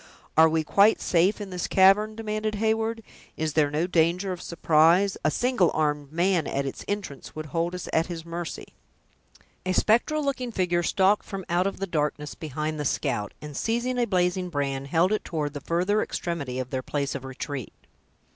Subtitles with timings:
[0.35, 3.03] "Are we quite safe in this cavern?" demanded Heyward.
[3.37, 5.15] "Is there no danger of surprise?
[5.23, 8.73] A single armed man, at its entrance, would hold us at his mercy."
[9.63, 13.99] A spectral looking figure stalked from out of the darkness behind the scout, and seizing
[13.99, 17.71] a blazing brand, held it toward the further extremity of their place of retreat.